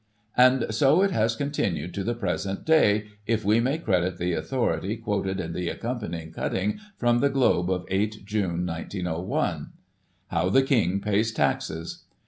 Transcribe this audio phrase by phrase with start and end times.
[0.35, 4.33] 275 And so it has continued to the present day, if we may credit the
[4.33, 9.73] authority quoted in the accompanying cutting from the Globe of 8 June, 1901:"
[10.31, 12.05] How the King Pays Taxes.